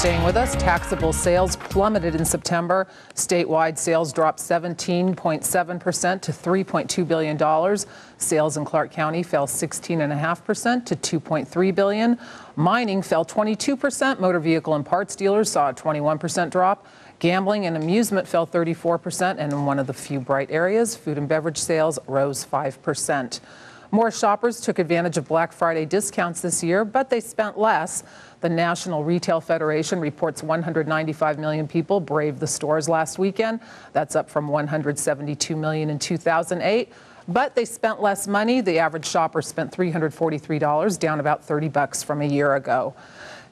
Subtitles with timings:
[0.00, 0.56] staying with us.
[0.56, 2.86] Taxable sales plummeted in September.
[3.14, 7.76] Statewide sales dropped 17.7% to $3.2 billion.
[8.16, 12.18] Sales in Clark County fell 16.5% to 2.3 billion.
[12.56, 14.18] Mining fell 22%.
[14.18, 16.86] Motor vehicle and parts dealers saw a 21% drop.
[17.18, 21.28] Gambling and amusement fell 34%, and in one of the few bright areas, food and
[21.28, 23.40] beverage sales rose 5%.
[23.92, 28.04] More shoppers took advantage of Black Friday discounts this year, but they spent less.
[28.40, 33.58] The National Retail Federation reports 195 million people braved the stores last weekend.
[33.92, 36.92] That's up from 172 million in 2008.
[37.26, 38.60] But they spent less money.
[38.60, 42.94] The average shopper spent $343, down about 30 bucks from a year ago.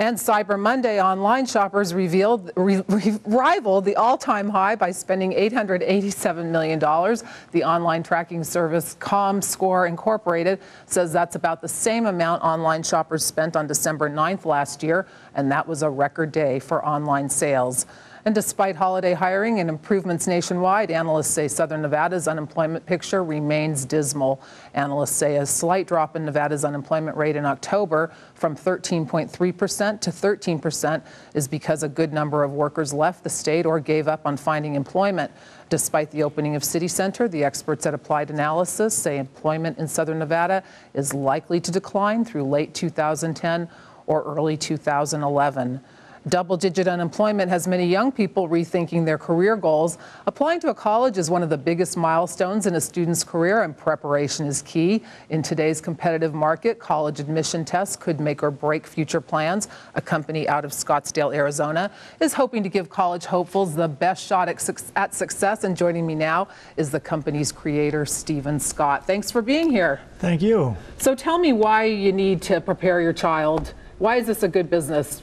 [0.00, 2.82] And Cyber Monday online shoppers revealed, re,
[3.26, 6.78] rivaled the all-time high by spending $887 million.
[6.78, 13.56] The online tracking service ComScore Incorporated says that's about the same amount online shoppers spent
[13.56, 17.86] on December 9th last year, and that was a record day for online sales.
[18.24, 24.42] And despite holiday hiring and improvements nationwide, analysts say Southern Nevada's unemployment picture remains dismal.
[24.74, 31.02] Analysts say a slight drop in Nevada's unemployment rate in October from 13.3% to 13%
[31.34, 34.74] is because a good number of workers left the state or gave up on finding
[34.74, 35.32] employment.
[35.70, 40.18] Despite the opening of City Center, the experts at Applied Analysis say employment in Southern
[40.18, 43.68] Nevada is likely to decline through late 2010
[44.06, 45.80] or early 2011.
[46.28, 49.96] Double digit unemployment has many young people rethinking their career goals.
[50.26, 53.74] Applying to a college is one of the biggest milestones in a student's career, and
[53.74, 55.02] preparation is key.
[55.30, 59.68] In today's competitive market, college admission tests could make or break future plans.
[59.94, 64.46] A company out of Scottsdale, Arizona, is hoping to give college hopefuls the best shot
[64.46, 65.64] at success.
[65.64, 69.06] And joining me now is the company's creator, Stephen Scott.
[69.06, 70.02] Thanks for being here.
[70.18, 70.76] Thank you.
[70.98, 73.72] So tell me why you need to prepare your child.
[74.00, 75.20] Why is this a good business?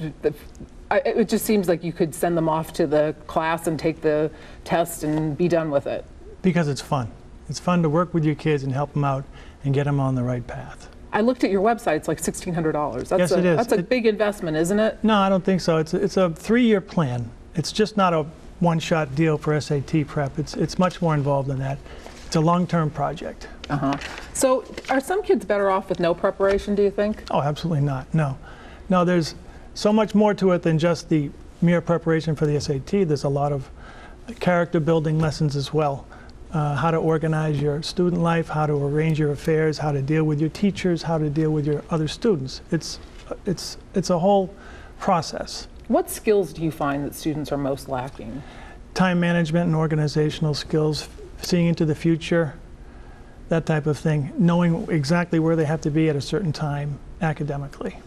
[0.92, 4.01] I, it just seems like you could send them off to the class and take
[4.01, 4.29] the
[4.63, 6.06] test and be done with it.
[6.44, 7.12] Because it's fun.
[7.50, 9.25] It's fun to work with your kids and help them out
[9.63, 10.90] and get them on the right path.
[11.12, 11.96] I looked at your website.
[11.96, 13.12] It's like sixteen hundred dollars.
[13.12, 13.57] Yes, a, it is.
[13.57, 15.03] That's a it, big investment, isn't it?
[15.03, 15.78] No, I don't think so.
[15.78, 17.31] It's a, it's a three-year plan.
[17.56, 18.28] It's just not a
[18.59, 20.38] one-shot deal for SAT prep.
[20.38, 21.80] It's it's much more involved than that.
[22.28, 23.47] It's a long-term project.
[23.69, 23.97] Uh huh.
[24.34, 26.75] So, are some kids better off with no preparation?
[26.75, 27.24] Do you think?
[27.31, 28.13] Oh, absolutely not.
[28.13, 28.38] No,
[28.90, 29.06] no.
[29.06, 29.36] There's
[29.74, 31.30] so much more to it than just the
[31.62, 33.08] mere preparation for the SAT.
[33.08, 33.70] There's a lot of
[34.40, 36.06] character building lessons as well.
[36.52, 40.24] Uh, how to organize your student life, how to arrange your affairs, how to deal
[40.24, 42.62] with your teachers, how to deal with your other students.
[42.72, 43.00] It's,
[43.46, 44.53] it's, it's a whole
[44.98, 45.68] process.
[45.90, 48.44] What skills do you find that students are most lacking?
[48.94, 51.09] Time management and organizational skills,
[51.42, 52.56] seeing into the future,
[53.50, 57.00] that type of thing, knowing exactly where they have to be at a certain time
[57.22, 57.98] academically.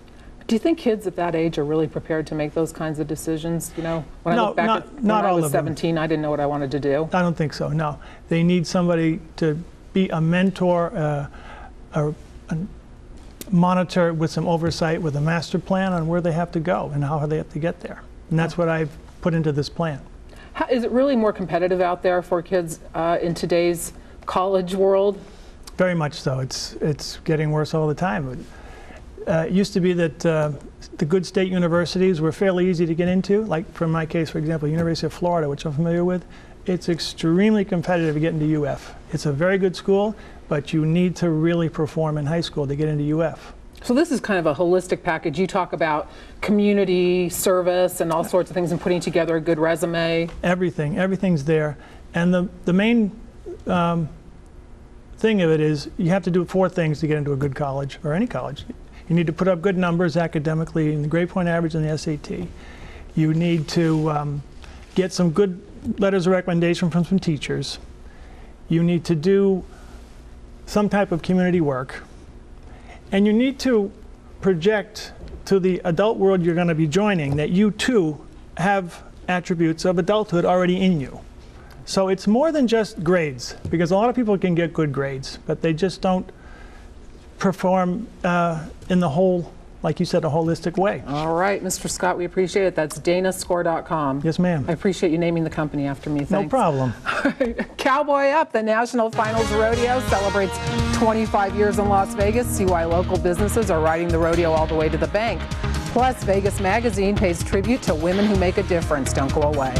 [0.50, 3.06] Do you think kids at that age are really prepared to make those kinds of
[3.06, 3.72] decisions?
[3.76, 6.02] You know, when no, I look back not, at when not I was 17, them.
[6.02, 7.08] I didn't know what I wanted to do.
[7.12, 7.68] I don't think so.
[7.68, 9.56] No, they need somebody to
[9.92, 11.28] be a mentor, uh,
[11.94, 12.12] a,
[12.48, 12.58] a
[13.52, 17.04] monitor with some oversight, with a master plan on where they have to go and
[17.04, 18.02] how they have to get there.
[18.30, 18.90] And that's what I've
[19.20, 20.00] put into this plan.
[20.54, 23.92] How, is it really more competitive out there for kids uh, in today's
[24.26, 25.16] college world?
[25.76, 26.40] Very much so.
[26.40, 28.44] It's it's getting worse all the time
[29.26, 30.52] uh, it used to be that uh,
[30.96, 33.44] the good state universities were fairly easy to get into.
[33.44, 36.24] Like for my case, for example, University of Florida, which I'm familiar with,
[36.66, 38.94] it's extremely competitive to get into UF.
[39.12, 40.14] It's a very good school,
[40.48, 43.54] but you need to really perform in high school to get into UF.
[43.82, 45.38] So this is kind of a holistic package.
[45.38, 46.10] You talk about
[46.42, 50.28] community service and all sorts of things and putting together a good resume.
[50.42, 51.78] Everything, everything's there.
[52.12, 53.18] And the, the main
[53.66, 54.08] um,
[55.16, 57.54] thing of it is you have to do four things to get into a good
[57.54, 58.64] college or any college.
[59.10, 61.98] You need to put up good numbers academically in the grade point average and the
[61.98, 62.46] SAT.
[63.16, 64.42] You need to um,
[64.94, 65.60] get some good
[65.98, 67.80] letters of recommendation from some teachers.
[68.68, 69.64] You need to do
[70.66, 72.04] some type of community work.
[73.10, 73.90] And you need to
[74.40, 75.12] project
[75.46, 78.24] to the adult world you're going to be joining that you too
[78.58, 81.18] have attributes of adulthood already in you.
[81.84, 85.40] So it's more than just grades, because a lot of people can get good grades,
[85.46, 86.30] but they just don't
[87.40, 89.52] perform uh, in the whole,
[89.82, 91.02] like you said, a holistic way.
[91.08, 91.90] All right, Mr.
[91.90, 92.76] Scott, we appreciate it.
[92.76, 94.20] That's danascore.com.
[94.22, 94.66] Yes, ma'am.
[94.68, 96.20] I appreciate you naming the company after me.
[96.20, 96.30] Thanks.
[96.30, 96.92] No problem.
[97.78, 100.56] Cowboy Up, the National Finals Rodeo, celebrates
[100.98, 102.46] 25 years in Las Vegas.
[102.46, 105.40] See why local businesses are riding the rodeo all the way to the bank.
[105.92, 109.12] Plus, Vegas Magazine pays tribute to women who make a difference.
[109.12, 109.74] Don't go away.